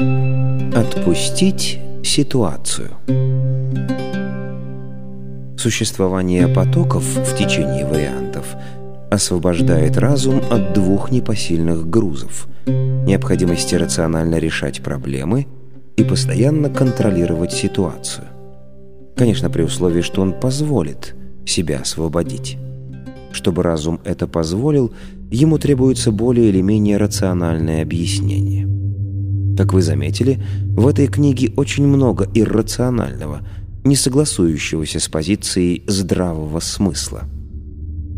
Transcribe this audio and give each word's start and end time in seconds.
Отпустить 0.00 1.78
ситуацию. 2.02 2.90
Существование 5.56 6.48
потоков 6.48 7.04
в 7.04 7.36
течение 7.36 7.86
вариантов 7.86 8.56
освобождает 9.12 9.96
разум 9.96 10.40
от 10.50 10.72
двух 10.72 11.12
непосильных 11.12 11.88
грузов– 11.88 12.48
необходимости 12.66 13.76
рационально 13.76 14.40
решать 14.40 14.82
проблемы 14.82 15.46
и 15.96 16.02
постоянно 16.02 16.70
контролировать 16.70 17.52
ситуацию. 17.52 18.26
Конечно, 19.14 19.48
при 19.48 19.62
условии, 19.62 20.00
что 20.00 20.22
он 20.22 20.32
позволит 20.32 21.14
себя 21.46 21.78
освободить. 21.78 22.58
Чтобы 23.30 23.62
разум 23.62 24.00
это 24.04 24.26
позволил, 24.26 24.92
ему 25.30 25.58
требуется 25.58 26.10
более 26.10 26.48
или 26.48 26.62
менее 26.62 26.96
рациональное 26.96 27.82
объяснение. 27.82 28.73
Как 29.56 29.72
вы 29.72 29.82
заметили, 29.82 30.42
в 30.76 30.86
этой 30.86 31.06
книге 31.06 31.52
очень 31.56 31.86
много 31.86 32.28
иррационального, 32.34 33.46
не 33.84 33.96
согласующегося 33.96 34.98
с 34.98 35.08
позицией 35.08 35.84
здравого 35.86 36.60
смысла. 36.60 37.24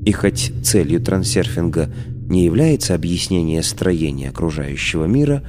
И 0.05 0.13
хоть 0.13 0.53
целью 0.63 1.01
трансерфинга 1.01 1.91
не 2.29 2.45
является 2.45 2.95
объяснение 2.95 3.63
строения 3.63 4.31
окружающего 4.31 5.05
мира, 5.05 5.43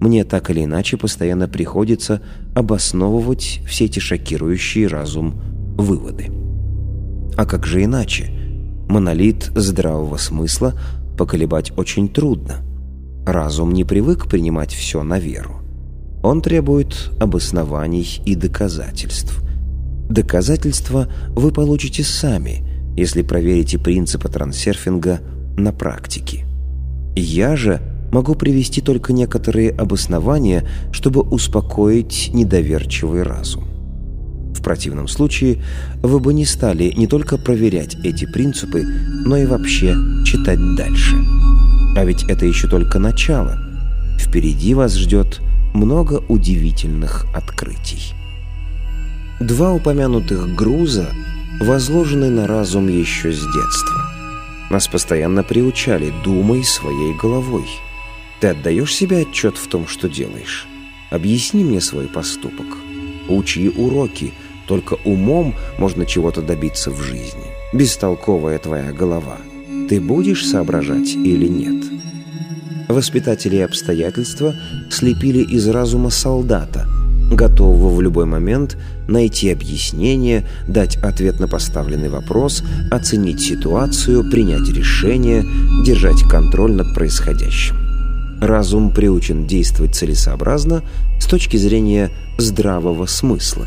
мне 0.00 0.24
так 0.24 0.50
или 0.50 0.64
иначе 0.64 0.96
постоянно 0.96 1.48
приходится 1.48 2.22
обосновывать 2.54 3.60
все 3.66 3.86
эти 3.86 3.98
шокирующие 3.98 4.86
разум 4.86 5.40
выводы. 5.76 6.30
А 7.36 7.44
как 7.44 7.66
же 7.66 7.82
иначе? 7.84 8.30
Монолит 8.88 9.50
здравого 9.54 10.16
смысла 10.16 10.78
поколебать 11.18 11.72
очень 11.76 12.08
трудно. 12.08 12.63
Разум 13.26 13.72
не 13.72 13.84
привык 13.84 14.26
принимать 14.28 14.72
все 14.72 15.02
на 15.02 15.18
веру. 15.18 15.60
Он 16.22 16.42
требует 16.42 17.10
обоснований 17.20 18.20
и 18.24 18.34
доказательств. 18.34 19.42
Доказательства 20.08 21.08
вы 21.30 21.50
получите 21.50 22.02
сами, 22.02 22.62
если 22.96 23.22
проверите 23.22 23.78
принципы 23.78 24.28
трансерфинга 24.28 25.20
на 25.56 25.72
практике. 25.72 26.44
Я 27.16 27.56
же 27.56 27.80
могу 28.12 28.34
привести 28.34 28.80
только 28.80 29.12
некоторые 29.12 29.70
обоснования, 29.70 30.66
чтобы 30.92 31.22
успокоить 31.22 32.30
недоверчивый 32.32 33.22
разум. 33.22 33.73
Противном 34.64 35.08
случае 35.08 35.62
вы 36.02 36.20
бы 36.20 36.32
не 36.32 36.46
стали 36.46 36.92
не 36.96 37.06
только 37.06 37.36
проверять 37.36 37.96
эти 38.02 38.24
принципы, 38.24 38.82
но 39.26 39.36
и 39.36 39.44
вообще 39.44 39.94
читать 40.24 40.58
дальше. 40.74 41.14
А 41.96 42.04
ведь 42.04 42.24
это 42.24 42.46
еще 42.46 42.66
только 42.66 42.98
начало. 42.98 43.58
Впереди 44.18 44.72
вас 44.72 44.96
ждет 44.96 45.42
много 45.74 46.24
удивительных 46.28 47.26
открытий. 47.34 48.14
Два 49.38 49.72
упомянутых 49.74 50.54
груза 50.54 51.08
возложены 51.60 52.30
на 52.30 52.46
разум 52.46 52.88
еще 52.88 53.32
с 53.32 53.40
детства. 53.40 54.10
Нас 54.70 54.88
постоянно 54.88 55.42
приучали 55.42 56.10
«думай 56.24 56.64
своей 56.64 57.14
головой». 57.20 57.66
Ты 58.40 58.48
отдаешь 58.48 58.94
себе 58.94 59.20
отчет 59.20 59.58
в 59.58 59.68
том, 59.68 59.86
что 59.86 60.08
делаешь? 60.08 60.66
Объясни 61.10 61.62
мне 61.64 61.82
свой 61.82 62.06
поступок. 62.06 62.66
Учи 63.28 63.68
уроки. 63.68 64.32
Только 64.66 64.96
умом 65.04 65.54
можно 65.78 66.06
чего-то 66.06 66.42
добиться 66.42 66.90
в 66.90 67.00
жизни. 67.02 67.44
Бестолковая 67.72 68.58
твоя 68.58 68.92
голова. 68.92 69.36
Ты 69.88 70.00
будешь 70.00 70.46
соображать 70.46 71.14
или 71.14 71.46
нет? 71.46 71.84
Воспитатели 72.88 73.56
и 73.56 73.60
обстоятельства 73.60 74.54
слепили 74.90 75.42
из 75.42 75.68
разума 75.68 76.10
солдата– 76.10 76.86
готового 77.30 77.94
в 77.94 78.00
любой 78.00 78.26
момент 78.26 78.76
найти 79.08 79.50
объяснение, 79.50 80.46
дать 80.68 80.96
ответ 80.96 81.40
на 81.40 81.48
поставленный 81.48 82.08
вопрос, 82.08 82.62
оценить 82.90 83.40
ситуацию, 83.40 84.30
принять 84.30 84.68
решение, 84.68 85.44
держать 85.84 86.22
контроль 86.28 86.72
над 86.72 86.94
происходящим. 86.94 87.76
Разум 88.40 88.90
приучен 88.90 89.46
действовать 89.46 89.94
целесообразно 89.94 90.82
с 91.20 91.26
точки 91.26 91.56
зрения 91.56 92.10
здравого 92.38 93.06
смысла. 93.06 93.66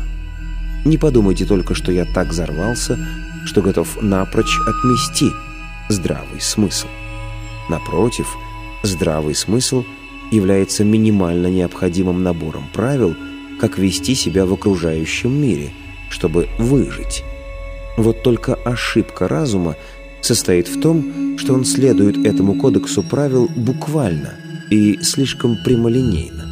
Не 0.84 0.98
подумайте 0.98 1.44
только, 1.44 1.74
что 1.74 1.92
я 1.92 2.04
так 2.04 2.28
взорвался, 2.28 2.98
что 3.44 3.62
готов 3.62 4.02
напрочь 4.02 4.58
отмести 4.66 5.30
здравый 5.88 6.40
смысл. 6.40 6.86
Напротив, 7.68 8.26
здравый 8.82 9.34
смысл 9.34 9.84
является 10.30 10.84
минимально 10.84 11.48
необходимым 11.48 12.22
набором 12.22 12.64
правил– 12.72 13.14
как 13.58 13.78
вести 13.78 14.14
себя 14.14 14.46
в 14.46 14.52
окружающем 14.52 15.32
мире, 15.32 15.70
чтобы 16.10 16.48
выжить. 16.58 17.24
Вот 17.96 18.22
только 18.22 18.54
ошибка 18.54 19.28
разума 19.28 19.76
состоит 20.20 20.68
в 20.68 20.80
том, 20.80 21.36
что 21.38 21.54
он 21.54 21.64
следует 21.64 22.24
этому 22.24 22.54
кодексу 22.54 23.02
правил 23.02 23.48
буквально 23.54 24.34
и 24.70 24.98
слишком 25.02 25.56
прямолинейно. 25.64 26.44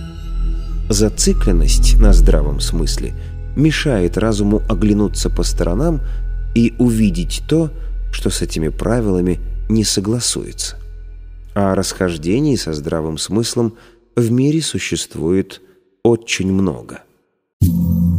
Зацикленность 0.89 1.99
на 1.99 2.13
здравом 2.13 2.61
смысле 2.61 3.15
мешает 3.57 4.19
разуму 4.19 4.63
оглянуться 4.69 5.31
по 5.31 5.43
сторонам 5.43 6.01
и 6.55 6.75
увидеть 6.79 7.43
то, 7.49 7.71
что 8.13 8.31
с 8.31 8.43
этими 8.43 8.69
правилами 8.69 9.41
не 9.69 9.83
согласуется. 9.83 10.77
А 11.55 11.75
расхождений 11.75 12.57
со 12.57 12.73
здравым 12.73 13.19
смыслом 13.19 13.75
в 14.15 14.31
мире 14.31 14.63
существует 14.63 15.61
очень 16.05 16.53
много. 16.53 17.01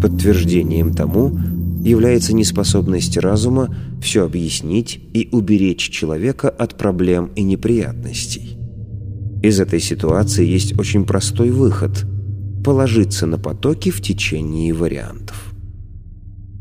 Подтверждением 0.02 0.94
тому 0.94 1.38
является 1.84 2.34
неспособность 2.36 3.18
разума 3.18 3.74
все 4.02 4.26
объяснить 4.26 5.00
и 5.14 5.30
уберечь 5.32 5.90
человека 5.90 6.50
от 6.50 6.78
проблем 6.78 7.32
и 7.36 7.44
неприятностей. 7.44 8.58
Из 9.42 9.60
этой 9.60 9.80
ситуации 9.80 10.46
есть 10.46 10.78
очень 10.78 11.06
простой 11.06 11.52
выход– 11.52 12.06
положиться 12.68 13.26
на 13.26 13.38
потоки 13.38 13.92
в 13.92 14.02
течение 14.02 14.74
вариантов. 14.74 15.54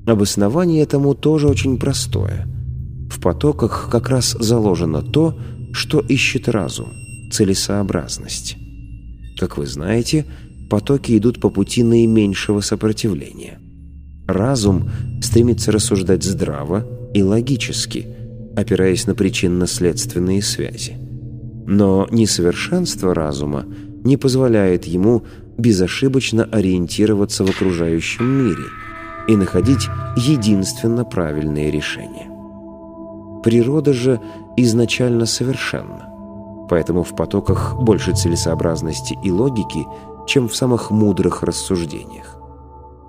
Обоснование 0.06 0.84
этому 0.84 1.16
тоже 1.16 1.48
очень 1.48 1.78
простое. 1.78 2.46
В 3.10 3.20
потоках 3.20 3.88
как 3.90 4.08
раз 4.08 4.36
заложено 4.38 5.02
то, 5.02 5.36
что 5.72 5.98
ищет 5.98 6.48
разум– 6.48 6.92
целесообразность. 7.32 8.56
Как 9.36 9.58
вы 9.58 9.66
знаете– 9.66 10.26
потоки 10.70 11.18
идут 11.18 11.40
по 11.40 11.50
пути 11.50 11.82
наименьшего 11.82 12.60
сопротивления. 12.60 13.58
Разум 14.28 14.88
стремится 15.20 15.72
рассуждать 15.72 16.22
здраво 16.22 16.86
и 17.14 17.22
логически, 17.24 18.06
опираясь 18.54 19.08
на 19.08 19.16
причинно-следственные 19.16 20.40
связи. 20.40 20.94
Но 21.66 22.06
несовершенство 22.12 23.12
разума 23.12 23.66
не 24.06 24.16
позволяет 24.16 24.86
ему 24.86 25.22
безошибочно 25.58 26.44
ориентироваться 26.44 27.44
в 27.44 27.50
окружающем 27.50 28.24
мире 28.24 28.64
и 29.28 29.36
находить 29.36 29.88
единственно 30.16 31.04
правильные 31.04 31.70
решения. 31.70 32.30
Природа 33.42 33.92
же 33.92 34.20
изначально 34.56 35.26
совершенна, 35.26 36.08
поэтому 36.70 37.02
в 37.02 37.14
потоках 37.14 37.76
больше 37.80 38.14
целесообразности 38.14 39.18
и 39.22 39.30
логики– 39.30 39.84
чем 40.26 40.48
в 40.48 40.56
самых 40.56 40.90
мудрых 40.90 41.42
рассуждениях. 41.42 42.36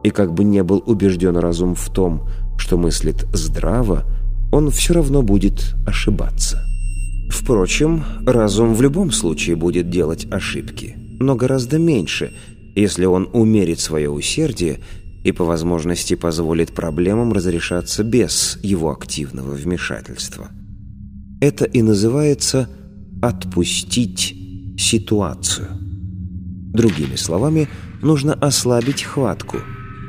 И 0.04 0.12
как 0.12 0.34
бы 0.34 0.44
не 0.44 0.64
был 0.64 0.82
убежден 0.86 1.36
разум 1.38 1.76
в 1.76 1.90
том, 1.90 2.22
что 2.58 2.78
мыслит 2.78 3.26
здраво, 3.34 4.04
он 4.52 4.70
все 4.70 4.94
равно 4.94 5.22
будет 5.22 5.76
ошибаться. 5.86 6.64
Впрочем, 7.30 8.04
разум 8.26 8.74
в 8.74 8.82
любом 8.82 9.12
случае 9.12 9.56
будет 9.56 9.90
делать 9.90 10.28
ошибки, 10.32 10.96
но 11.20 11.36
гораздо 11.36 11.78
меньше, 11.78 12.34
если 12.76 13.06
он 13.06 13.30
умерит 13.34 13.80
свое 13.80 14.10
усердие 14.10 14.80
и 15.24 15.32
по 15.32 15.44
возможности 15.44 16.16
позволит 16.16 16.74
проблемам 16.74 17.34
разрешаться 17.34 18.04
без 18.04 18.60
его 18.64 18.92
активного 18.92 19.52
вмешательства. 19.52 20.50
Это 21.42 21.66
и 21.66 21.82
называется 21.82 22.70
«отпустить 23.22 24.36
ситуацию». 24.78 25.68
Другими 26.74 27.16
словами, 27.16 27.68
нужно 28.02 28.34
ослабить 28.34 29.04
хватку, 29.04 29.58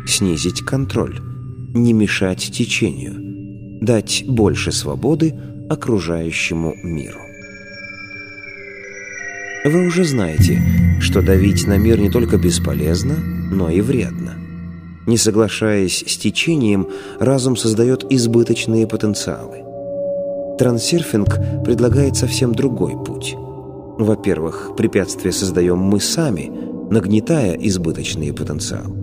снизить 0.07 0.61
контроль, 0.61 1.21
не 1.75 1.93
мешать 1.93 2.51
течению, 2.53 3.81
дать 3.81 4.25
больше 4.27 4.73
свободы 4.73 5.35
окружающему 5.69 6.75
миру. 6.83 7.21
Вы 9.65 9.87
уже 9.87 10.05
знаете, 10.05 10.63
что 11.01 11.21
давить 11.21 11.67
на 11.67 11.79
мир 11.79 11.99
не 11.99 12.11
только 12.11 12.37
бесполезно, 12.39 13.17
но 13.17 13.71
и 13.71 13.81
вредно. 13.81 14.35
Не 15.07 15.17
соглашаясь 15.17 16.05
с 16.07 16.17
течением, 16.17 16.89
разум 17.19 17.57
создает 17.57 18.05
избыточные 18.11 18.87
потенциалы. 18.87 19.59
Трансерфинг 20.59 21.65
предлагает 21.65 22.17
совсем 22.17 22.55
другой 22.55 22.93
путь– 23.05 23.35
во-первых, 23.99 24.75
препятствия 24.77 25.33
создаем 25.33 25.79
мы 25.79 25.99
сами, 25.99 26.53
нагнетая 26.89 27.55
избыточный 27.55 28.33
потенциал. 28.33 28.95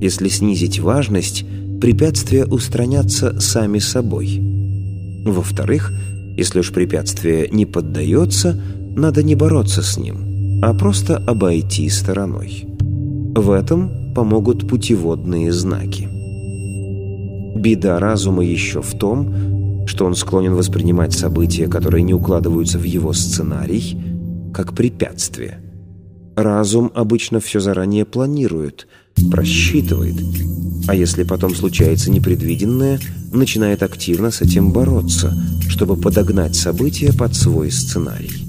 Если 0.00 0.28
снизить 0.28 0.80
важность, 0.80 1.44
препятствия 1.80 2.44
устранятся 2.44 3.38
сами 3.38 3.78
собой. 3.78 4.57
Во-вторых, 5.24 5.92
если 6.36 6.60
уж 6.60 6.72
препятствие 6.72 7.48
не 7.50 7.66
поддается, 7.66 8.60
надо 8.96 9.22
не 9.22 9.34
бороться 9.34 9.82
с 9.82 9.96
ним, 9.98 10.60
а 10.62 10.74
просто 10.74 11.16
обойти 11.16 11.88
стороной. 11.88 12.64
В 13.34 13.50
этом 13.50 14.14
помогут 14.14 14.68
путеводные 14.68 15.52
знаки. 15.52 16.08
Беда 17.56 17.98
разума 17.98 18.44
еще 18.44 18.82
в 18.82 18.96
том, 18.98 19.86
что 19.86 20.04
он 20.04 20.14
склонен 20.14 20.54
воспринимать 20.54 21.12
события, 21.12 21.66
которые 21.66 22.02
не 22.02 22.14
укладываются 22.14 22.78
в 22.78 22.84
его 22.84 23.12
сценарий, 23.12 23.96
как 24.52 24.74
препятствие. 24.74 25.60
Разум 26.36 26.92
обычно 26.94 27.40
все 27.40 27.58
заранее 27.58 28.04
планирует, 28.04 28.86
просчитывает, 29.30 30.16
а 30.86 30.94
если 30.94 31.22
потом 31.22 31.54
случается 31.54 32.10
непредвиденное, 32.10 32.98
начинает 33.32 33.82
активно 33.82 34.30
с 34.30 34.40
этим 34.40 34.72
бороться, 34.72 35.36
чтобы 35.68 35.96
подогнать 35.96 36.56
события 36.56 37.12
под 37.12 37.36
свой 37.36 37.70
сценарий. 37.70 38.48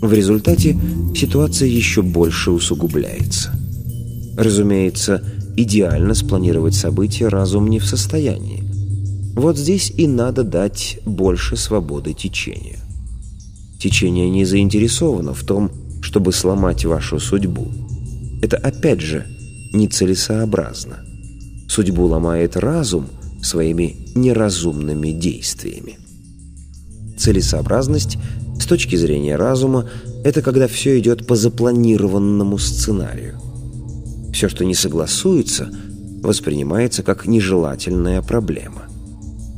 В 0.00 0.12
результате 0.12 0.76
ситуация 1.14 1.68
еще 1.68 2.02
больше 2.02 2.50
усугубляется. 2.50 3.54
Разумеется, 4.36 5.22
идеально 5.56 6.14
спланировать 6.14 6.74
события 6.74 7.28
разум 7.28 7.68
не 7.68 7.78
в 7.78 7.86
состоянии. 7.86 8.64
Вот 9.36 9.56
здесь 9.56 9.92
и 9.96 10.08
надо 10.08 10.42
дать 10.42 10.98
больше 11.04 11.56
свободы 11.56 12.12
течению. 12.12 12.78
Течение 13.78 14.28
не 14.28 14.44
заинтересовано 14.44 15.34
в 15.34 15.44
том, 15.44 15.70
чтобы 16.02 16.32
сломать 16.32 16.84
вашу 16.84 17.20
судьбу. 17.20 17.68
Это 18.42 18.56
опять 18.56 19.00
же 19.00 19.26
нецелесообразно. 19.72 21.04
Судьбу 21.68 22.04
ломает 22.04 22.56
разум 22.56 23.06
своими 23.42 23.96
неразумными 24.14 25.10
действиями. 25.10 25.98
Целесообразность 27.18 28.18
с 28.58 28.66
точки 28.66 28.96
зрения 28.96 29.36
разума– 29.36 29.88
это 30.24 30.42
когда 30.42 30.68
все 30.68 30.98
идет 30.98 31.26
по 31.26 31.34
запланированному 31.34 32.58
сценарию. 32.58 33.40
Все, 34.32 34.48
что 34.48 34.64
не 34.64 34.74
согласуется, 34.74 35.70
воспринимается 36.22 37.02
как 37.02 37.26
нежелательная 37.26 38.22
проблема. 38.22 38.82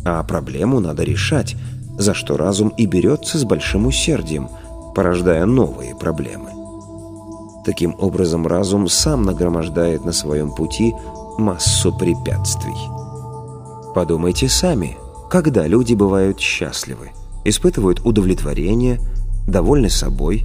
А 0.05 0.22
проблему 0.22 0.81
надо 0.81 1.02
решать, 1.02 1.56
за 1.99 2.14
что 2.14 2.37
разум 2.37 2.69
и 2.76 2.87
берется 2.87 3.38
с 3.38 3.44
большим 3.44 3.87
усердием, 3.87 4.49
порождая 4.94 5.44
новые 5.46 5.94
проблемы. 5.94 6.63
Таким 7.64 7.94
образом, 7.99 8.46
разум 8.46 8.88
сам 8.88 9.22
нагромождает 9.22 10.05
на 10.05 10.12
своем 10.12 10.55
пути 10.55 10.93
массу 11.38 11.96
препятствий. 11.96 12.75
Подумайте 13.94 14.49
сами, 14.49 14.99
когда 15.31 15.66
люди 15.66 15.94
бывают 15.94 16.40
счастливы, 16.40 17.11
испытывают 17.44 18.00
удовлетворение, 18.05 19.00
довольны 19.49 19.88
собой, 19.88 20.44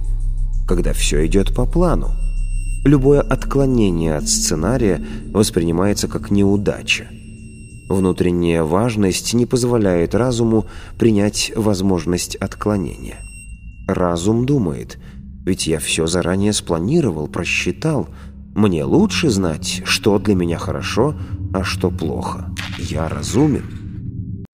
когда 0.66 0.92
все 0.92 1.26
идет 1.26 1.54
по 1.54 1.66
плану. 1.66 2.08
Любое 2.84 3.20
отклонение 3.20 4.16
от 4.16 4.26
сценария 4.26 5.04
воспринимается 5.32 6.08
как 6.08 6.30
неудача. 6.30 7.08
Внутренняя 7.90 8.62
важность 8.62 9.34
не 9.34 9.44
позволяет 9.44 10.14
разуму 10.14 10.64
принять 10.96 11.52
возможность 11.54 12.36
отклонения. 12.36 13.18
Разум 13.86 14.46
думает, 14.46 14.98
ведь 15.44 15.66
я 15.66 15.78
все 15.78 16.06
заранее 16.06 16.52
спланировал, 16.52 17.28
просчитал. 17.28 18.08
Мне 18.54 18.84
лучше 18.84 19.30
знать, 19.30 19.82
что 19.84 20.18
для 20.18 20.34
меня 20.34 20.58
хорошо, 20.58 21.14
а 21.52 21.64
что 21.64 21.90
плохо. 21.90 22.54
Я 22.78 23.08
разумен. 23.08 24.44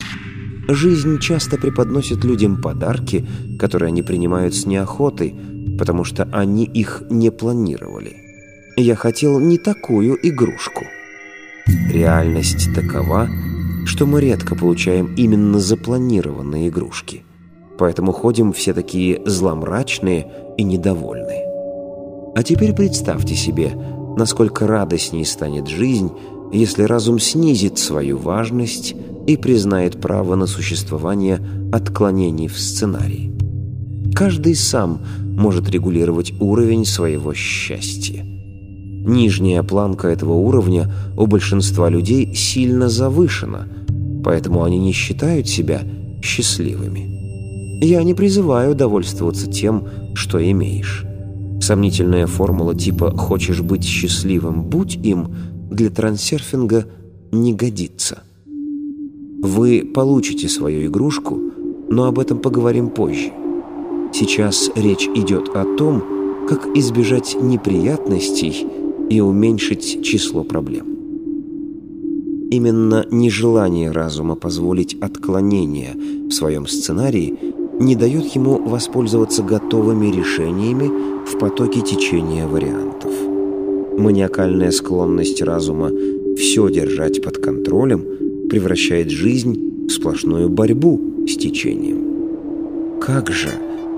Жизнь 0.69 1.21
часто 1.21 1.59
преподносит 1.59 2.25
людям 2.25 2.61
подарки, 2.61 3.27
которые 3.59 3.89
они 3.89 4.03
принимают 4.03 4.55
с 4.55 4.67
неохотой, 4.67 5.35
потому 5.79 6.05
что 6.05 6.25
они 6.33 6.65
их 6.65 7.03
не 7.09 7.31
планировали. 7.31 8.17
Я 8.77 8.97
хотел 8.97 9.39
не 9.39 9.59
такую 9.59 10.19
игрушку. 10.27 10.85
Реальность 11.91 12.69
такова, 12.75 13.29
что 13.87 14.07
мы 14.07 14.21
редко 14.21 14.55
получаем 14.55 15.15
именно 15.15 15.61
запланированные 15.61 16.69
игрушки. 16.69 17.26
Поэтому 17.79 18.13
ходим 18.13 18.53
все 18.53 18.73
такие 18.73 19.21
зломрачные 19.27 20.27
и 20.57 20.63
недовольные. 20.63 21.45
А 22.35 22.43
теперь 22.43 22.75
представьте 22.75 23.35
себе, 23.35 23.73
насколько 24.17 24.67
радостней 24.67 25.25
станет 25.25 25.69
жизнь, 25.69 26.11
если 26.53 26.85
разум 26.85 27.19
снизит 27.19 27.79
свою 27.79 28.19
важность 28.19 28.95
и 29.27 29.37
признает 29.37 30.01
право 30.01 30.37
на 30.37 30.47
существование 30.47 31.41
отклонений 31.73 32.49
в 32.49 32.59
сценарии. 32.59 33.33
Каждый 34.15 34.55
сам 34.55 35.01
может 35.21 35.69
регулировать 35.69 36.33
уровень 36.41 36.87
своего 36.87 37.35
счастья. 37.35 38.23
Нижняя 38.25 39.63
планка 39.63 40.09
этого 40.09 40.33
уровня 40.33 40.93
у 41.17 41.27
большинства 41.27 41.89
людей 41.89 42.35
сильно 42.35 42.89
завышена, 42.89 43.69
поэтому 44.25 44.65
они 44.65 44.79
не 44.79 44.93
считают 44.93 45.49
себя 45.49 45.83
счастливыми. 46.23 47.16
Я 47.81 48.03
не 48.03 48.15
призываю 48.15 48.75
довольствоваться 48.75 49.51
тем, 49.51 49.85
что 50.15 50.39
имеешь. 50.51 51.05
Сомнительная 51.61 52.27
формула 52.27 52.75
типа 52.75 53.11
«хочешь 53.17 53.61
быть 53.61 53.85
счастливым, 53.85 54.65
будь 54.65 54.97
им» 54.97 55.29
для 55.71 55.91
трансерфинга 55.91 56.87
не 57.33 57.53
годится. 57.53 58.23
Вы 59.43 59.89
получите 59.95 60.49
свою 60.49 60.87
игрушку, 60.87 61.39
но 61.89 62.05
об 62.05 62.19
этом 62.19 62.39
поговорим 62.39 62.89
позже. 62.89 63.33
Сейчас 64.13 64.71
речь 64.75 65.09
идет 65.15 65.51
о 65.55 65.65
том, 65.77 66.47
как 66.49 66.67
избежать 66.77 67.37
неприятностей 67.41 68.67
и 69.11 69.21
уменьшить 69.21 70.03
число 70.03 70.45
проблем. 70.45 70.87
Именно 72.51 73.07
нежелание 73.11 73.91
разума 73.91 74.37
позволить 74.37 74.95
отклонение 74.95 75.95
в 76.29 76.31
своем 76.31 76.67
сценарии 76.67 77.37
не 77.79 77.95
дает 77.97 78.27
ему 78.35 78.59
воспользоваться 78.59 79.43
готовыми 79.43 80.07
решениями 80.07 80.91
в 81.27 81.39
потоке 81.39 81.81
течения 81.81 82.47
вариантов. 82.47 83.13
Маниакальная 83.99 84.71
склонность 84.71 85.43
разума 85.43 85.91
все 86.37 86.69
держать 86.69 87.23
под 87.23 87.39
контролем 87.39 88.05
превращает 88.49 89.11
жизнь 89.11 89.87
в 89.89 89.91
сплошную 89.91 90.49
борьбу 90.49 91.01
с 91.27 91.37
течением. 91.37 93.01
Как 93.01 93.31
же 93.31 93.51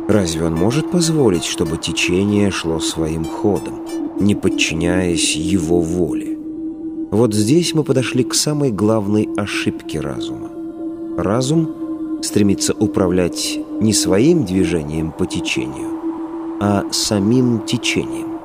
Разве 0.08 0.46
он 0.46 0.54
может 0.54 0.90
позволить, 0.90 1.44
чтобы 1.44 1.76
течение 1.76 2.50
шло 2.50 2.80
своим 2.80 3.26
ходом, 3.26 3.80
не 4.18 4.34
подчиняясь 4.34 5.36
его 5.36 5.82
воле? 5.82 6.38
Вот 7.10 7.34
здесь 7.34 7.74
мы 7.74 7.84
подошли 7.84 8.24
к 8.24 8.32
самой 8.32 8.70
главной 8.70 9.28
ошибке 9.36 10.00
разума. 10.00 10.48
Разум 11.18 12.20
стремится 12.22 12.72
управлять 12.72 13.60
не 13.80 13.92
своим 13.92 14.44
движением 14.44 15.12
по 15.12 15.26
течению, 15.26 15.90
а 16.60 16.84
самим 16.90 17.64
течением. 17.66 18.38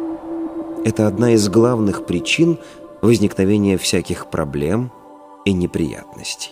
Это 0.85 1.07
одна 1.07 1.33
из 1.33 1.47
главных 1.49 2.05
причин 2.05 2.57
возникновения 3.01 3.77
всяких 3.77 4.29
проблем 4.29 4.91
и 5.45 5.53
неприятностей. 5.53 6.51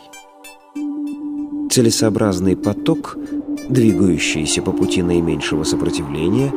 Целесообразный 1.69 2.57
поток– 2.57 3.17
двигающийся 3.71 4.61
по 4.61 4.71
пути 4.71 5.01
наименьшего 5.01 5.63
сопротивления, 5.63 6.51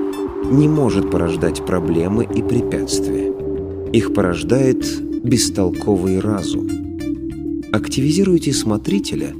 не 0.50 0.68
может 0.68 1.10
порождать 1.10 1.64
проблемы 1.64 2.24
и 2.24 2.42
препятствия. 2.42 3.32
Их 3.92 4.12
порождает 4.12 4.84
бестолковый 5.22 6.20
разум. 6.20 6.68
Активизируйте 7.72 8.52
смотрителя 8.52 9.32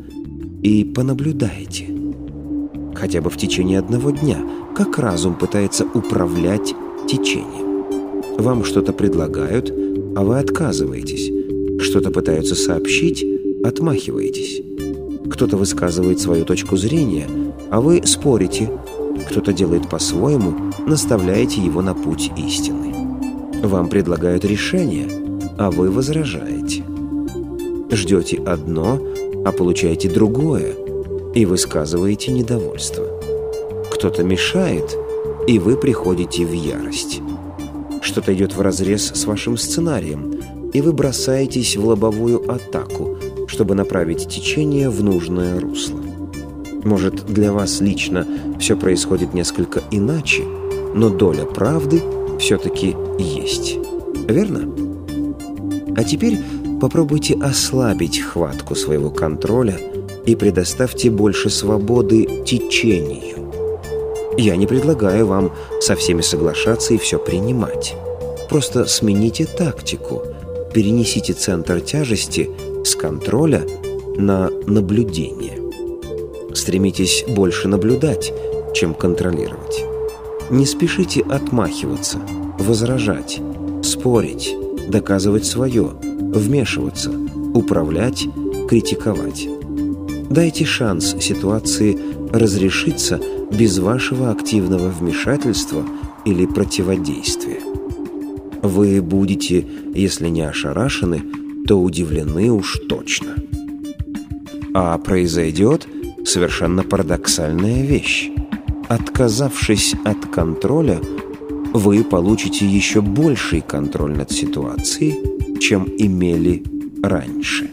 и 0.62 0.85
понаблюдайте. 0.85 1.94
Хотя 2.95 3.21
бы 3.21 3.31
в 3.31 3.37
течение 3.37 3.79
одного 3.79 4.11
дня, 4.11 4.39
как 4.77 4.99
разум 4.99 5.35
пытается 5.35 5.85
управлять 5.95 6.75
течением. 7.09 7.85
Вам 8.39 8.65
что-то 8.65 8.93
предлагают, 8.93 9.71
а 10.17 10.23
вы 10.23 10.39
отказываетесь. 10.39 11.31
Что-то 11.81 12.11
пытаются 12.11 12.55
сообщить, 12.55 13.25
отмахиваетесь. 13.65 14.63
Кто-то 15.31 15.57
высказывает 15.57 16.21
свою 16.21 16.45
точку 16.45 16.77
зрения– 16.77 17.27
а 17.75 17.81
вы 17.81 18.03
спорите. 18.05 18.71
Кто-то 19.29 19.53
делает 19.53 19.89
по-своему, 19.89 20.73
наставляете 20.87 21.61
его 21.61 21.83
на 21.83 21.93
путь 21.93 22.31
истины. 22.37 22.95
Вам 23.63 23.89
предлагают 23.89 24.45
решение, 24.45 25.09
а 25.59 25.73
вы 25.73 25.91
возражаете. 25.91 26.85
Ждете 27.91 28.41
одно, 28.45 29.01
а 29.45 29.51
получаете 29.51 30.09
другое, 30.09 30.75
и 31.35 31.47
высказываете 31.47 32.33
недовольство. 32.33 33.05
Кто-то 33.91 34.23
мешает, 34.23 34.97
и 35.47 35.59
вы 35.59 35.76
приходите 35.76 36.45
в 36.45 36.53
ярость. 36.53 37.21
что-то 38.03 38.35
идет 38.35 38.55
вразрез 38.55 39.12
с 39.14 39.25
вашим 39.25 39.57
сценарием, 39.57 40.35
и 40.73 40.81
вы 40.81 40.93
бросаетесь 40.93 41.76
в 41.76 41.87
лобовую 41.87 42.50
атаку, 42.50 43.17
чтобы 43.49 43.75
направить 43.75 44.29
течение 44.29 44.91
в 44.91 45.03
нужное 45.03 45.59
русло. 45.59 46.00
Может, 46.85 47.25
для 47.26 47.53
вас 47.53 47.81
лично 47.81 48.26
все 48.61 48.76
происходит 48.76 49.33
несколько 49.33 49.83
иначе, 49.91 50.45
но 50.95 51.09
доля 51.09 51.45
правды 51.45 52.03
все-таки 52.38 52.95
есть. 53.19 53.79
Верно? 54.29 54.71
А 55.97 56.05
теперь 56.05 56.38
попробуйте 56.81 57.35
ослабить 57.41 58.21
хватку 58.21 58.75
своего 58.75 59.11
контроля 59.11 59.79
и 60.26 60.37
предоставьте 60.37 61.11
больше 61.11 61.50
свободы 61.50 62.45
течению. 62.45 63.52
Я 64.37 64.57
не 64.57 64.66
предлагаю 64.66 65.26
вам 65.26 65.52
со 65.81 65.95
всеми 65.95 66.21
соглашаться 66.21 66.95
и 66.95 66.99
все 66.99 67.19
принимать. 67.19 67.95
Просто 68.49 68.87
смените 68.87 69.47
тактику, 69.47 70.23
перенесите 70.73 71.33
центр 71.33 71.81
тяжести 71.81 72.50
с 72.85 72.95
контроля 72.97 73.62
на 74.16 74.50
наблюдение. 74.66 75.61
Стремитесь 76.54 77.25
больше 77.28 77.69
наблюдать, 77.69 78.33
чем 78.75 78.95
контролировать. 78.95 79.85
Не 80.50 80.66
спешите 80.66 81.23
отмахиваться, 81.23 82.19
возражать, 82.59 83.40
спорить, 83.83 84.54
доказывать 84.88 85.47
свое, 85.47 85.93
вмешиваться, 86.02 87.12
управлять, 87.54 88.26
критиковать. 88.69 89.49
Дайте 90.31 90.64
шанс 90.64 91.16
ситуации 91.21 91.99
разрешиться 92.33 93.21
без 93.52 93.78
вашего 93.78 94.31
активного 94.31 94.88
вмешательства 94.88 95.85
или 96.25 96.47
противодействия. 96.47 97.61
Вы 98.62 99.02
будете, 99.02 99.66
если 99.95 100.28
не 100.28 100.40
ошарашены, 100.43 101.23
то 101.69 101.81
удивлены 101.81 102.50
уж 102.50 102.81
точно. 102.88 103.37
А 104.73 104.99
произойдет 104.99 105.87
совершенно 106.25 106.83
парадоксальная 106.83 107.85
вещь. 107.85 108.31
Отказавшись 108.88 109.95
от 110.04 110.26
контроля, 110.26 111.00
вы 111.73 112.02
получите 112.04 112.66
еще 112.66 113.00
больший 113.00 113.61
контроль 113.61 114.16
над 114.16 114.31
ситуацией, 114.31 115.59
чем 115.59 115.87
имели 115.99 116.64
раньше. 117.02 117.71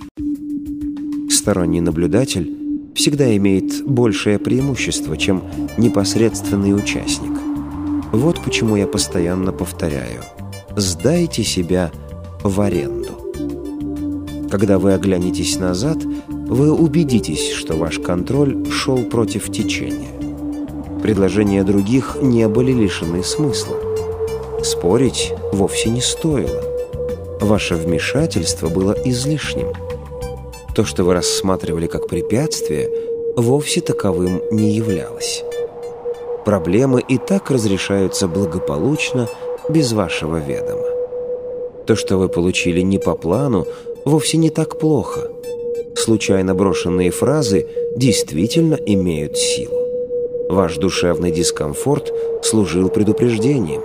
Сторонний 1.42 1.82
наблюдатель 1.82 2.56
всегда 2.94 3.36
имеет 3.36 3.84
большее 3.84 4.38
преимущество, 4.38 5.18
чем 5.18 5.42
непосредственный 5.76 6.76
участник. 6.76 7.32
Вот 8.12 8.40
почему 8.44 8.76
я 8.76 8.86
постоянно 8.86 9.52
повторяю 9.52 10.22
«сдайте 10.76 11.44
себя 11.44 11.92
в 12.44 12.62
аренду». 12.62 13.34
Когда 14.52 14.78
вы 14.78 14.94
оглянетесь 14.94 15.58
назад, 15.58 15.98
вы 16.30 16.72
убедитесь, 16.72 17.54
что 17.54 17.76
ваш 17.76 17.98
контроль 17.98 18.70
шел 18.70 19.00
против 19.06 19.52
течения. 19.52 20.12
Предложения 21.02 21.64
других 21.64 22.18
не 22.22 22.48
были 22.48 22.72
лишены 22.72 23.24
смысла. 23.24 23.78
Спорить 24.64 25.34
вовсе 25.54 25.90
не 25.90 26.02
стоило. 26.02 26.62
Ваше 27.42 27.78
вмешательство 27.78 28.70
было 28.70 28.96
излишним. 29.06 29.70
То, 30.76 30.86
что 30.86 31.04
вы 31.04 31.14
рассматривали 31.14 31.88
как 31.88 32.08
препятствие, 32.08 32.90
вовсе 33.36 33.82
таковым 33.82 34.42
не 34.52 34.72
являлось. 34.72 35.44
Проблемы 36.46 37.02
и 37.02 37.18
так 37.18 37.52
разрешаются 37.52 38.28
благополучно, 38.28 39.28
без 39.70 39.92
вашего 39.94 40.38
ведома. 40.38 40.86
То, 41.86 41.96
что 41.96 42.18
вы 42.18 42.30
получили 42.30 42.82
не 42.82 42.98
по 42.98 43.16
плану, 43.16 43.68
вовсе 44.06 44.38
не 44.38 44.50
так 44.50 44.80
плохо. 44.80 45.30
Случайно 45.96 46.56
брошенные 46.56 47.12
фразы 47.12 47.68
действительно 47.96 48.76
имеют 48.76 49.38
силу. 49.38 49.78
Ваш 50.50 50.78
душевный 50.78 51.32
дискомфорт 51.32 52.14
служил 52.44 52.90
предупреждением. 52.90 53.84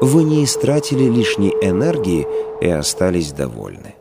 Вы 0.00 0.24
не 0.24 0.44
истратили 0.44 1.04
лишней 1.04 1.54
энергии 1.60 2.26
и 2.60 2.68
остались 2.68 3.32
довольны. 3.32 3.97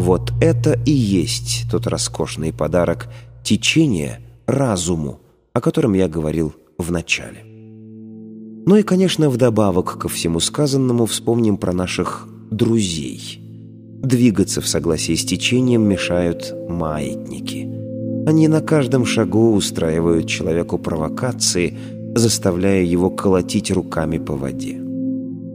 Вот 0.00 0.32
это 0.40 0.80
и 0.86 0.92
есть 0.92 1.66
тот 1.70 1.86
роскошный 1.86 2.54
подарок 2.54 3.08
течения 3.44 4.20
разуму, 4.46 5.20
о 5.52 5.60
котором 5.60 5.92
я 5.92 6.08
говорил 6.08 6.54
в 6.78 6.90
начале. 6.90 7.44
Ну 7.44 8.76
и, 8.76 8.82
конечно, 8.82 9.28
вдобавок 9.28 9.98
ко 9.98 10.08
всему 10.08 10.40
сказанному 10.40 11.04
вспомним 11.04 11.58
про 11.58 11.74
наших 11.74 12.26
друзей. 12.50 13.42
Двигаться 14.02 14.62
в 14.62 14.66
согласии 14.66 15.14
с 15.14 15.24
течением 15.26 15.86
мешают 15.86 16.54
маятники. 16.66 17.68
Они 18.26 18.48
на 18.48 18.62
каждом 18.62 19.04
шагу 19.04 19.52
устраивают 19.52 20.26
человеку 20.26 20.78
провокации, 20.78 21.76
заставляя 22.14 22.82
его 22.82 23.10
колотить 23.10 23.70
руками 23.70 24.16
по 24.16 24.34
воде. 24.34 24.80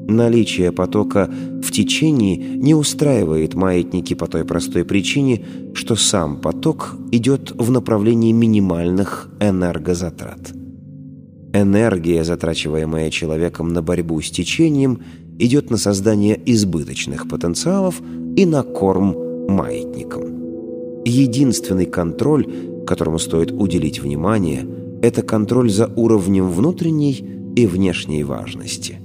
Наличие 0.08 0.72
потока 0.72 1.32
в 1.64 1.72
течении 1.72 2.36
не 2.38 2.76
устраивает 2.76 3.56
маятники 3.56 4.14
по 4.14 4.28
той 4.28 4.46
простой 4.46 4.86
причине, 4.86 5.44
что 5.74 5.96
сам 5.96 6.42
поток 6.42 6.96
идет 7.12 7.52
в 7.58 7.72
направлении 7.72 8.32
минимальных 8.32 9.30
энергозатрат. 9.40 10.54
Энергия, 11.54 12.24
затрачиваемая 12.24 13.10
человеком 13.10 13.70
на 13.70 13.82
борьбу 13.82 14.22
с 14.22 14.30
течением, 14.30 15.02
идет 15.40 15.72
на 15.72 15.78
создание 15.78 16.40
избыточных 16.46 17.28
потенциалов 17.28 18.00
и 18.36 18.46
на 18.46 18.62
корм 18.62 19.16
маятникам. 19.50 20.24
Единственный 21.04 21.86
контроль, 21.86 22.46
которому 22.86 23.18
стоит 23.18 23.52
уделить 23.52 24.02
внимание, 24.02 24.68
это 25.02 25.24
контроль 25.24 25.72
за 25.72 25.88
уровнем 25.96 26.50
внутренней 26.50 27.54
и 27.56 27.66
внешней 27.66 28.24
важности– 28.24 29.00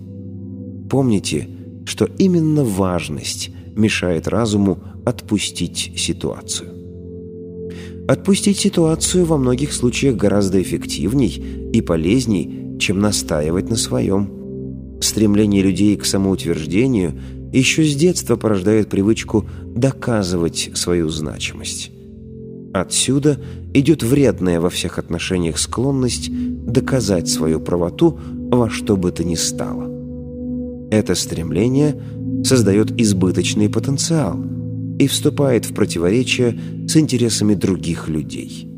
Помните, 0.90 1.48
что 1.86 2.06
именно 2.18 2.64
важность 2.64 3.50
мешает 3.76 4.26
разуму 4.26 4.78
отпустить 5.06 5.92
ситуацию. 5.96 6.70
Отпустить 8.08 8.58
ситуацию 8.58 9.24
во 9.24 9.38
многих 9.38 9.72
случаях 9.72 10.16
гораздо 10.16 10.60
эффективней 10.60 11.70
и 11.72 11.80
полезней, 11.80 12.76
чем 12.80 12.98
настаивать 12.98 13.70
на 13.70 13.76
своем. 13.76 14.98
Стремление 15.00 15.62
людей 15.62 15.96
к 15.96 16.04
самоутверждению 16.04 17.14
еще 17.52 17.84
с 17.84 17.94
детства 17.94 18.34
порождает 18.34 18.88
привычку 18.88 19.48
доказывать 19.64 20.70
свою 20.74 21.08
значимость. 21.08 21.92
Отсюда 22.74 23.40
идет 23.74 24.02
вредная 24.02 24.60
во 24.60 24.70
всех 24.70 24.98
отношениях 24.98 25.58
склонность 25.58 26.30
доказать 26.32 27.28
свою 27.28 27.60
правоту 27.60 28.18
во 28.50 28.68
что 28.68 28.96
бы 28.96 29.12
то 29.12 29.22
ни 29.22 29.36
стало. 29.36 29.89
Это 30.90 31.14
стремление 31.14 32.00
создает 32.44 32.98
избыточный 33.00 33.68
потенциал 33.68 34.38
и 34.98 35.06
вступает 35.06 35.64
в 35.64 35.74
противоречие 35.74 36.58
с 36.86 36.96
интересами 36.96 37.54
других 37.54 38.08
людей. 38.08 38.68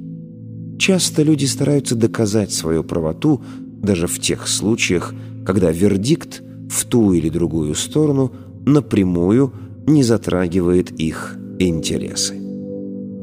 Часто 0.78 1.22
люди 1.22 1.44
стараются 1.44 1.94
доказать 1.94 2.52
свою 2.52 2.84
правоту 2.84 3.42
даже 3.82 4.06
в 4.06 4.20
тех 4.20 4.46
случаях, 4.46 5.14
когда 5.46 5.70
вердикт 5.70 6.42
в 6.68 6.84
ту 6.84 7.12
или 7.12 7.28
другую 7.28 7.74
сторону 7.74 8.32
напрямую 8.64 9.52
не 9.86 10.02
затрагивает 10.02 10.90
их 10.92 11.36
интересы. 11.58 12.34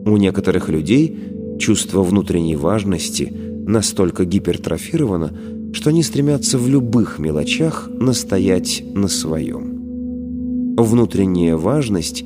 У 0.06 0.18
некоторых 0.18 0.70
людей 0.70 1.18
чувство 1.60 2.04
внутренней 2.04 2.56
важности 2.56 3.32
настолько 3.68 4.26
гипертрофировано, 4.26 5.32
что 5.74 5.90
они 5.90 6.04
стремятся 6.04 6.58
в 6.58 6.68
любых 6.68 7.20
мелочах 7.20 7.90
настоять 7.92 8.84
на 8.94 9.08
своем. 9.08 10.76
Внутренняя 10.78 11.58
важность 11.58 12.24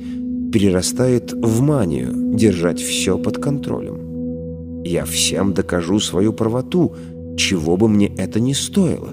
перерастает 0.52 1.32
в 1.32 1.60
манию 1.60 2.34
держать 2.34 2.80
все 2.80 3.18
под 3.18 3.38
контролем. 3.38 4.82
Я 4.84 5.04
всем 5.04 5.52
докажу 5.54 5.98
свою 5.98 6.32
правоту, 6.32 6.94
чего 7.36 7.76
бы 7.76 7.88
мне 7.88 8.12
это 8.16 8.38
ни 8.38 8.52
стоило. 8.52 9.08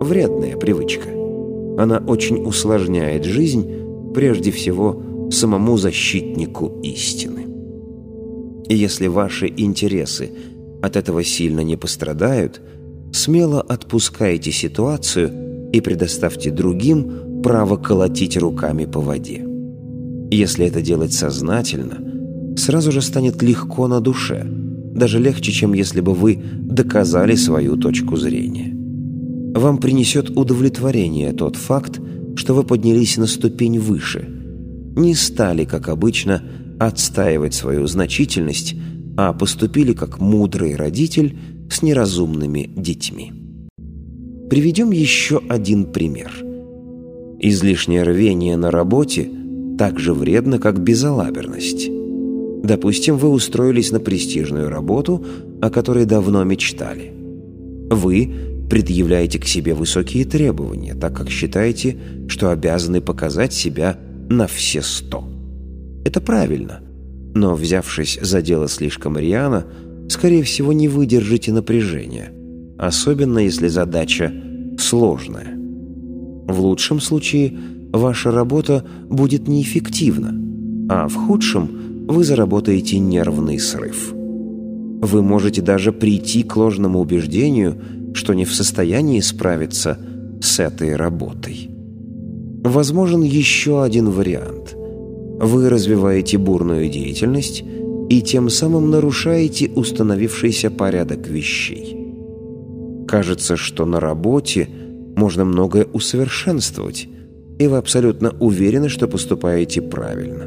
Вредная 0.00 0.56
привычка. 0.56 1.08
Она 1.78 2.02
очень 2.06 2.42
усложняет 2.44 3.24
жизнь, 3.24 4.12
прежде 4.14 4.50
всего, 4.50 5.02
самому 5.30 5.76
защитнику 5.76 6.80
истины. 6.82 7.46
И 8.68 8.74
если 8.74 9.06
ваши 9.06 9.52
интересы 9.56 10.30
от 10.82 10.96
этого 10.96 11.22
сильно 11.22 11.60
не 11.60 11.76
пострадают– 11.76 12.60
смело 13.12 13.60
отпускайте 13.60 14.52
ситуацию 14.52 15.70
и 15.72 15.80
предоставьте 15.80 16.50
другим 16.50 17.40
право 17.42 17.76
колотить 17.76 18.36
руками 18.36 18.84
по 18.84 19.00
воде. 19.00 19.44
Если 20.30 20.66
это 20.66 20.82
делать 20.82 21.12
сознательно, 21.12 22.56
сразу 22.56 22.92
же 22.92 23.00
станет 23.00 23.42
легко 23.42 23.88
на 23.88 24.00
душе, 24.00 24.46
даже 24.46 25.18
легче, 25.18 25.52
чем 25.52 25.72
если 25.72 26.00
бы 26.00 26.12
вы 26.12 26.38
доказали 26.60 27.34
свою 27.34 27.76
точку 27.76 28.16
зрения. 28.16 28.74
Вам 29.54 29.78
принесет 29.78 30.30
удовлетворение 30.30 31.32
тот 31.32 31.56
факт, 31.56 32.00
что 32.36 32.54
вы 32.54 32.64
поднялись 32.64 33.16
на 33.16 33.26
ступень 33.26 33.78
выше, 33.78 34.28
не 34.96 35.14
стали, 35.14 35.64
как 35.64 35.88
обычно, 35.88 36.42
отстаивать 36.78 37.54
свою 37.54 37.86
значительность, 37.86 38.74
а 39.16 39.32
поступили 39.32 39.92
как 39.92 40.20
мудрый 40.20 40.76
родитель 40.76 41.38
с 41.70 41.82
неразумными 41.82 42.70
детьми. 42.76 43.32
Приведем 44.50 44.90
еще 44.90 45.40
один 45.48 45.92
пример. 45.92 46.32
Излишнее 47.40 48.02
рвение 48.02 48.56
на 48.56 48.70
работе 48.70 49.30
так 49.78 49.98
же 49.98 50.12
вредно, 50.12 50.58
как 50.58 50.80
безалаберность. 50.80 51.88
Допустим, 52.62 53.16
вы 53.16 53.28
устроились 53.28 53.92
на 53.92 54.00
престижную 54.00 54.68
работу, 54.68 55.24
о 55.60 55.70
которой 55.70 56.04
давно 56.04 56.42
мечтали. 56.44 57.12
Вы 57.90 58.66
предъявляете 58.68 59.38
к 59.38 59.44
себе 59.44 59.74
высокие 59.74 60.24
требования, 60.24 60.94
так 60.94 61.16
как 61.16 61.30
считаете, 61.30 61.96
что 62.28 62.50
обязаны 62.50 63.00
показать 63.00 63.52
себя 63.52 63.98
на 64.28 64.46
все 64.46 64.82
сто. 64.82 65.24
Это 66.04 66.20
правильно, 66.20 66.80
но, 67.34 67.54
взявшись 67.54 68.18
за 68.20 68.42
дело 68.42 68.68
слишком 68.68 69.16
рьяно, 69.16 69.66
скорее 70.08 70.42
всего, 70.42 70.72
не 70.72 70.88
выдержите 70.88 71.52
напряжения, 71.52 72.32
особенно 72.78 73.38
если 73.38 73.68
задача 73.68 74.32
сложная. 74.78 75.54
В 76.48 76.60
лучшем 76.60 77.00
случае 77.00 77.56
ваша 77.92 78.30
работа 78.30 78.84
будет 79.08 79.48
неэффективна, 79.48 80.34
а 80.88 81.08
в 81.08 81.14
худшем 81.14 82.06
вы 82.08 82.24
заработаете 82.24 82.98
нервный 82.98 83.58
срыв. 83.58 84.12
Вы 84.12 85.22
можете 85.22 85.62
даже 85.62 85.92
прийти 85.92 86.42
к 86.42 86.56
ложному 86.56 87.00
убеждению, 87.00 87.80
что 88.14 88.34
не 88.34 88.44
в 88.44 88.54
состоянии 88.54 89.20
справиться 89.20 89.98
с 90.40 90.58
этой 90.58 90.96
работой. 90.96 91.70
Возможен 92.64 93.22
еще 93.22 93.82
один 93.82 94.10
вариант. 94.10 94.74
Вы 95.40 95.68
развиваете 95.68 96.38
бурную 96.38 96.90
деятельность 96.90 97.62
и 98.08 98.22
тем 98.22 98.48
самым 98.48 98.90
нарушаете 98.90 99.70
установившийся 99.74 100.70
порядок 100.70 101.28
вещей. 101.28 101.96
Кажется, 103.06 103.56
что 103.56 103.86
на 103.86 104.00
работе 104.00 104.68
можно 105.16 105.44
многое 105.44 105.86
усовершенствовать, 105.92 107.08
и 107.58 107.66
вы 107.66 107.76
абсолютно 107.76 108.30
уверены, 108.38 108.88
что 108.88 109.08
поступаете 109.08 109.82
правильно. 109.82 110.44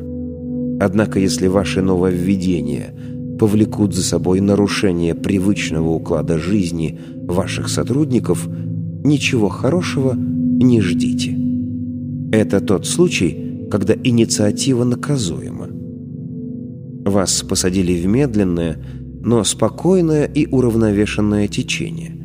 Однако, 0.84 1.20
если 1.20 1.48
ваши 1.48 1.82
нововведения 1.82 2.96
повлекут 3.38 3.94
за 3.94 4.04
собой 4.04 4.40
нарушение 4.40 5.14
привычного 5.14 5.90
уклада 5.90 6.38
жизни 6.38 7.00
ваших 7.28 7.70
сотрудников, 7.70 8.48
ничего 9.04 9.50
хорошего 9.50 10.14
не 10.16 10.82
ждите. 10.82 11.38
Это 12.32 12.62
тот 12.62 12.86
случай, 12.88 13.68
когда 13.70 13.96
инициатива 13.96 14.84
наказуема. 14.84 15.81
Вас 17.12 17.44
посадили 17.44 17.92
в 18.02 18.08
медленное, 18.08 18.78
но 19.22 19.44
спокойное 19.44 20.24
и 20.24 20.48
уравновешенное 20.48 21.50
течение. 21.50 22.18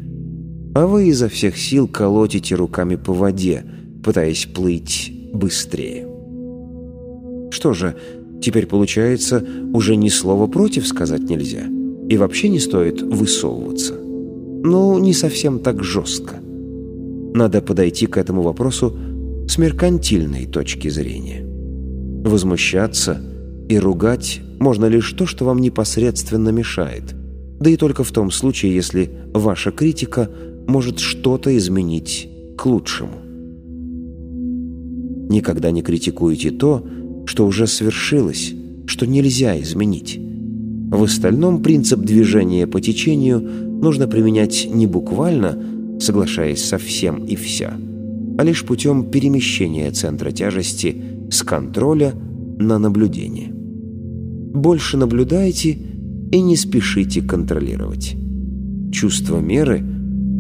А 0.77 0.87
вы 0.87 1.09
изо 1.09 1.29
всех 1.29 1.59
сил 1.59 1.89
колотите 1.89 2.55
руками 2.55 2.95
по 2.95 3.13
воде, 3.13 3.65
пытаясь 4.05 4.47
плыть 4.47 5.13
быстрее. 5.33 6.07
Что 7.51 7.73
же, 7.73 7.97
теперь 8.41 8.67
получается, 8.67 9.45
уже 9.75 9.97
ни 9.97 10.09
слова 10.09 10.47
против 10.47 10.87
сказать 10.87 11.29
нельзя, 11.29 11.65
и 12.09 12.17
вообще 12.17 12.49
не 12.49 12.61
стоит 12.61 13.03
высовываться. 13.03 13.95
Ну, 13.95 14.99
не 15.01 15.13
совсем 15.13 15.59
так 15.59 15.83
жестко. 15.83 16.37
Надо 17.35 17.61
подойти 17.61 18.07
к 18.07 18.19
этому 18.19 18.43
вопросу 18.43 18.97
с 19.49 19.59
меркантильной 19.59 20.47
точки 20.47 20.89
зрения. 20.89 21.45
Возмущаться 22.25 23.21
и 23.69 23.79
ругать 23.79 24.41
можно 24.59 24.87
лишь 24.87 25.13
то, 25.13 25.27
что 25.27 25.45
вам 25.45 25.59
непосредственно 25.59 26.51
мешает, 26.51 27.15
да 27.61 27.71
и 27.71 27.77
только 27.77 28.05
в 28.05 28.13
том 28.13 28.31
случае, 28.31 28.75
если 28.75 29.11
ваша 29.33 29.71
критика 29.71 30.31
может 30.67 30.99
что-то 30.99 31.57
изменить 31.57 32.29
к 32.57 32.67
лучшему. 32.67 33.13
Никогда 35.29 35.71
не 35.71 35.83
критикуйте 35.83 36.51
то, 36.51 36.87
что 37.27 37.47
уже 37.47 37.67
свершилось, 37.67 38.55
что 38.87 39.07
нельзя 39.07 39.61
изменить. 39.61 40.21
В 40.91 41.03
остальном 41.03 41.63
принцип 41.63 42.01
движения 42.01 42.67
по 42.67 42.81
течению 42.81 43.41
нужно 43.41 44.07
применять 44.07 44.69
не 44.71 44.87
буквально, 44.87 45.59
соглашаясь 45.99 46.65
со 46.65 46.79
всем 46.79 47.25
и 47.25 47.35
вся, 47.35 47.75
а 48.39 48.45
лишь 48.45 48.65
путем 48.65 49.11
перемещения 49.11 49.91
центра 49.91 50.31
тяжести 50.31 50.97
с 51.31 51.43
контроля 51.43 52.15
на 52.59 52.79
наблюдение. 52.79 53.56
Больше 54.57 54.97
наблюдайте 54.97 55.77
и 56.33 56.41
не 56.41 56.57
спешите 56.57 57.21
контролировать. 57.21 58.17
Чувство 58.91 59.39
меры 59.39 59.85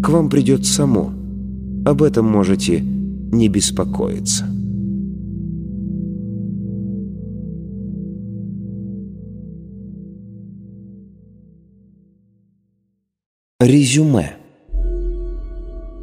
к 0.02 0.09
вам 0.09 0.31
придет 0.31 0.64
само. 0.64 1.12
Об 1.85 2.02
этом 2.02 2.24
можете 2.24 2.81
не 2.81 3.48
беспокоиться. 3.48 4.46
Резюме. 13.61 14.37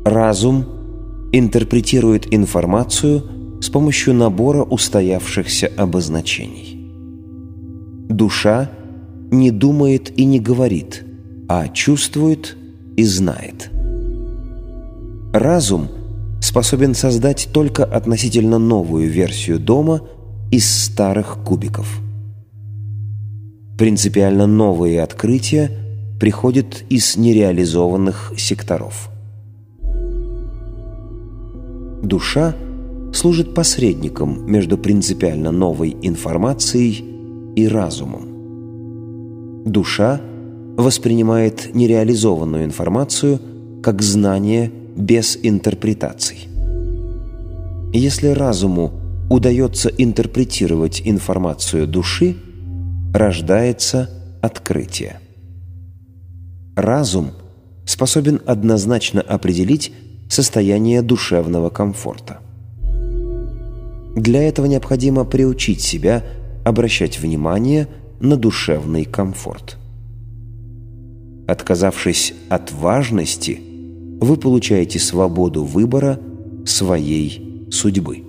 Разум– 0.05 0.65
интерпретирует 1.31 2.31
информацию 2.31 3.23
с 3.59 3.69
помощью 3.69 4.13
набора 4.13 4.61
устоявшихся 4.61 5.71
обозначений. 5.75 6.72
Душа 8.15 8.69
не 9.31 9.51
думает 9.51 10.17
и 10.17 10.25
не 10.25 10.39
говорит, 10.39 11.03
а 11.47 11.67
чувствует 11.67 12.55
и 12.95 13.03
знает. 13.03 13.69
Разум 15.33 15.87
способен 16.41 16.93
создать 16.93 17.49
только 17.51 17.83
относительно 17.83 18.59
новую 18.59 19.09
версию 19.09 19.59
дома 19.59 20.01
из 20.51 20.69
старых 20.69 21.39
кубиков. 21.43 21.99
Принципиально 23.77 24.45
новые 24.45 25.01
открытия 25.01 25.71
приходят 26.19 26.83
из 26.89 27.17
нереализованных 27.17 28.33
секторов– 28.37 29.09
Душа 32.03 32.53
служит 33.13 33.53
посредником 33.53 34.45
между 34.51 34.77
принципиально 34.77 35.51
новой 35.51 35.95
информацией 36.01 37.12
и 37.55 37.67
разумом. 37.67 39.63
Душа 39.65 40.19
воспринимает 40.77 41.73
нереализованную 41.73 42.65
информацию 42.65 43.39
как 43.81 44.01
знание 44.01 44.71
без 44.95 45.37
интерпретаций. 45.41 46.47
Если 47.93 48.27
разуму 48.27 48.91
удается 49.29 49.89
интерпретировать 49.89 51.01
информацию 51.05 51.87
души, 51.87 52.35
рождается 53.13 54.09
открытие. 54.41 55.19
Разум 56.75 57.31
способен 57.85 58.41
однозначно 58.45 59.21
определить 59.21 59.93
состояние 60.29 61.01
душевного 61.01 61.69
комфорта. 61.69 62.39
Для 64.15 64.43
этого 64.43 64.65
необходимо 64.65 65.23
приучить 65.25 65.81
себя 65.81 66.23
обращать 66.63 67.19
внимание 67.19 67.87
на 68.19 68.37
душевный 68.37 69.05
комфорт. 69.05 69.77
Отказавшись 71.47 72.33
от 72.49 72.71
важности, 72.71 73.59
вы 74.21 74.37
получаете 74.37 74.99
свободу 74.99 75.65
выбора 75.65 76.19
своей 76.65 77.67
судьбы. 77.69 78.23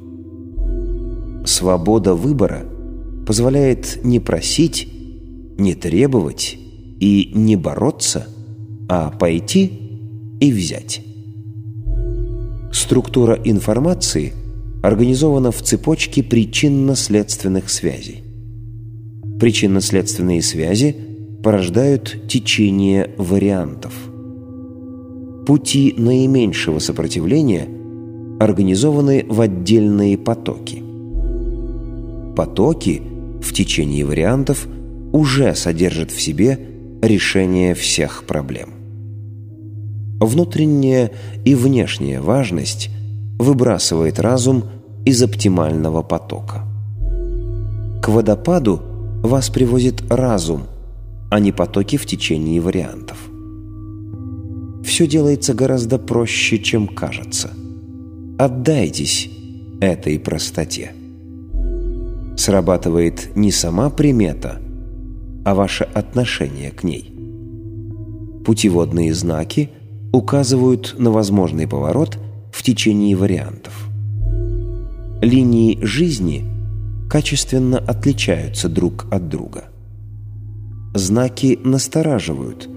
Свобода 1.47 2.15
выбора 2.15 2.65
позволяет 3.27 4.01
не 4.03 4.19
просить, 4.19 4.89
не 5.57 5.75
требовать 5.75 6.59
и 6.99 7.31
не 7.35 7.55
бороться, 7.55 8.27
а 8.89 9.11
пойти 9.11 9.73
и 10.41 10.51
взять. 10.51 11.03
Структура 12.73 13.39
информации 13.45 14.33
организована 14.83 15.53
в 15.53 15.63
цепочке 15.63 16.25
причинно-следственных 16.25 17.71
связей. 17.71 18.24
Причинно-следственные 19.39 20.43
связи 20.43 20.97
порождают 21.43 22.29
течение 22.29 23.11
вариантов. 23.19 23.93
Пути 25.47 25.95
наименьшего 25.99 26.79
сопротивления 26.79 27.69
организованы 28.41 29.27
в 29.29 29.41
отдельные 29.41 30.17
потоки. 30.17 30.83
Потоки 32.37 33.03
в 33.43 33.53
течении 33.53 34.03
вариантов 34.03 34.67
уже 35.13 35.55
содержат 35.55 36.11
в 36.11 36.21
себе 36.21 36.59
решение 37.03 37.75
всех 37.75 38.25
проблем. 38.25 38.71
Внутренняя 40.21 41.11
и 41.45 41.55
внешняя 41.55 42.21
важность 42.21 42.89
выбрасывает 43.39 44.19
разум 44.19 44.65
из 45.05 45.23
оптимального 45.23 46.03
потока. 46.03 46.63
К 48.03 48.09
водопаду 48.09 48.81
вас 49.29 49.49
привозит 49.49 50.03
разум, 50.11 50.65
а 51.31 51.41
не 51.41 51.51
потоки 51.51 51.97
в 51.97 52.05
течение 52.05 52.61
вариантов. 52.61 53.17
Все 54.85 55.07
делается 55.07 55.55
гораздо 55.55 55.99
проще, 55.99 56.59
чем 56.59 56.87
кажется. 56.87 57.51
Отдайтесь 58.39 59.31
этой 59.81 60.19
простоте. 60.19 60.93
Срабатывает 62.37 63.35
не 63.35 63.51
сама 63.51 63.89
примета, 63.89 64.61
а 65.45 65.55
ваше 65.55 65.85
отношение 65.85 66.71
к 66.71 66.85
ней. 66.85 67.11
Путеводные 68.45 69.15
знаки 69.15 69.71
указывают 70.13 70.97
на 70.99 71.11
возможный 71.11 71.67
поворот 71.67 72.19
в 72.53 72.63
течение 72.63 73.17
вариантов. 73.17 73.89
Линии 75.23 75.79
жизни 75.83 76.45
качественно 77.09 77.79
отличаются 77.79 78.69
друг 78.69 79.07
от 79.11 79.29
друга. 79.29 79.65
Знаки 80.95 81.59
настораживают, 81.65 82.69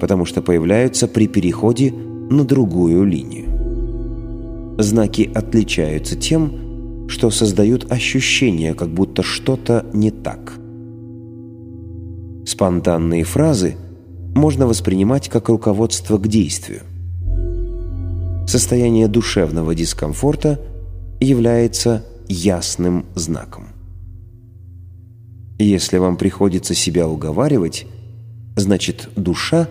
потому 0.00 0.24
что 0.24 0.42
появляются 0.42 1.08
при 1.08 1.26
переходе 1.26 1.92
на 1.92 2.44
другую 2.44 3.04
линию. 3.04 4.76
Знаки 4.78 5.30
отличаются 5.34 6.16
тем, 6.16 7.08
что 7.08 7.30
создают 7.30 7.90
ощущение, 7.90 8.74
как 8.74 8.88
будто 8.88 9.22
что-то 9.22 9.86
не 9.92 10.10
так. 10.10 10.54
Спонтанные 12.46 13.24
фразы 13.24 13.76
можно 14.34 14.66
воспринимать 14.66 15.28
как 15.28 15.48
руководство 15.48 16.18
к 16.18 16.28
действию. 16.28 16.82
Состояние 18.46 19.08
душевного 19.08 19.74
дискомфорта 19.74 20.60
является 21.20 22.04
ясным 22.28 23.06
знаком. 23.14 23.65
Если 25.58 25.96
вам 25.96 26.16
приходится 26.16 26.74
себя 26.74 27.08
уговаривать, 27.08 27.86
значит 28.56 29.08
душа 29.16 29.68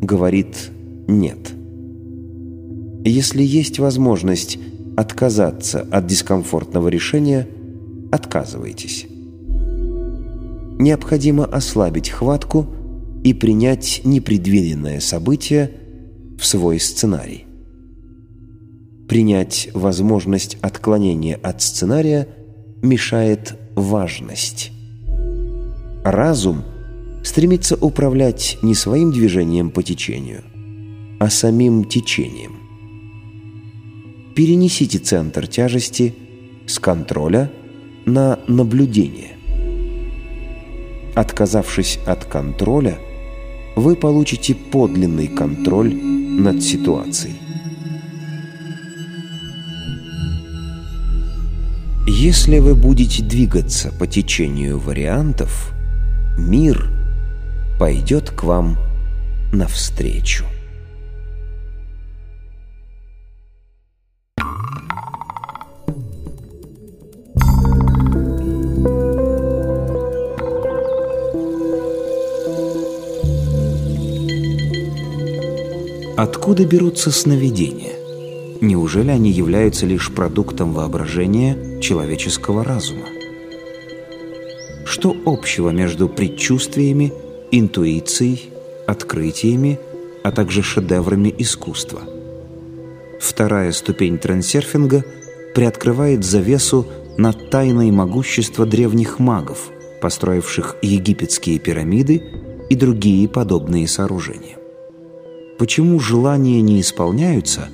говорит 0.00 0.70
«нет». 1.06 1.52
Если 3.04 3.42
есть 3.42 3.78
возможность 3.78 4.58
отказаться 4.96 5.80
от 5.90 6.06
дискомфортного 6.06 6.88
решения, 6.88 7.48
отказывайтесь. 8.10 9.06
Необходимо 10.78 11.44
ослабить 11.44 12.10
хватку 12.10 12.66
и 13.24 13.32
принять 13.34 14.02
непредвиденное 14.04 15.00
событие 15.00 15.70
в 16.38 16.44
свой 16.44 16.80
сценарий. 16.80 17.44
Принять 19.08 19.68
возможность 19.74 20.56
отклонения 20.60 21.38
от 21.42 21.62
сценария 21.62 22.28
мешает 22.82 23.56
важность. 23.76 24.72
Разум 26.04 26.64
стремится 27.24 27.76
управлять 27.76 28.58
не 28.62 28.74
своим 28.74 29.12
движением 29.12 29.70
по 29.70 29.82
течению, 29.82 30.42
а 31.20 31.30
самим 31.30 31.84
течением 31.84 32.62
перенесите 34.34 34.98
центр 34.98 35.46
тяжести 35.46 36.14
с 36.66 36.78
контроля 36.78 37.50
на 38.04 38.38
наблюдение. 38.48 39.36
Отказавшись 41.14 41.98
от 42.06 42.24
контроля, 42.24 42.98
вы 43.76 43.96
получите 43.96 44.54
подлинный 44.54 45.28
контроль 45.28 45.94
над 45.94 46.62
ситуацией. 46.62 47.36
Если 52.06 52.58
вы 52.58 52.74
будете 52.74 53.22
двигаться 53.22 53.92
по 53.98 54.06
течению 54.06 54.78
вариантов, 54.78 55.72
мир 56.38 56.88
пойдет 57.78 58.30
к 58.30 58.44
вам 58.44 58.78
навстречу. 59.52 60.44
Откуда 76.16 76.64
берутся 76.64 77.10
сновидения? 77.10 77.94
Неужели 78.60 79.10
они 79.10 79.30
являются 79.30 79.86
лишь 79.86 80.12
продуктом 80.12 80.72
воображения 80.72 81.80
человеческого 81.80 82.62
разума? 82.62 83.21
Что 85.02 85.16
общего 85.26 85.70
между 85.70 86.08
предчувствиями, 86.08 87.12
интуицией, 87.50 88.50
открытиями, 88.86 89.80
а 90.22 90.30
также 90.30 90.62
шедеврами 90.62 91.34
искусства? 91.38 92.02
Вторая 93.20 93.72
ступень 93.72 94.18
трансерфинга 94.18 95.04
приоткрывает 95.56 96.24
завесу 96.24 96.86
над 97.18 97.50
тайной 97.50 97.90
могущества 97.90 98.64
древних 98.64 99.18
магов, 99.18 99.70
построивших 100.00 100.76
египетские 100.82 101.58
пирамиды 101.58 102.22
и 102.70 102.76
другие 102.76 103.28
подобные 103.28 103.88
сооружения. 103.88 104.56
Почему 105.58 105.98
желания 105.98 106.62
не 106.62 106.80
исполняются, 106.80 107.70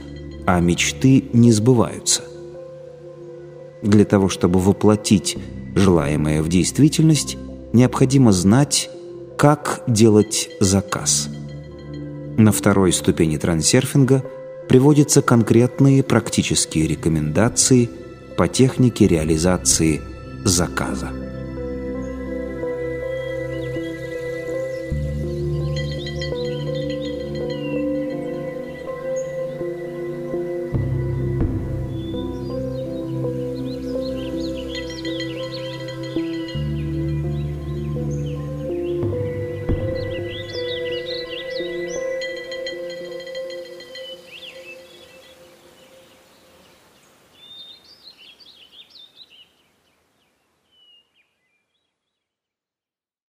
а 0.46 0.60
мечты 0.60 1.24
не 1.34 1.52
сбываются? 1.52 2.22
Для 3.82 4.06
того, 4.06 4.30
чтобы 4.30 4.60
воплотить 4.60 5.36
желаемое 5.78 6.42
в 6.42 6.48
действительность, 6.48 7.36
необходимо 7.72 8.32
знать, 8.32 8.90
как 9.36 9.82
делать 9.86 10.50
заказ. 10.60 11.28
На 12.36 12.52
второй 12.52 12.92
ступени 12.92 13.36
трансерфинга 13.36 14.24
приводятся 14.68 15.22
конкретные 15.22 16.02
практические 16.02 16.86
рекомендации 16.86 17.88
по 18.36 18.48
технике 18.48 19.06
реализации 19.08 20.00
заказа. 20.44 21.27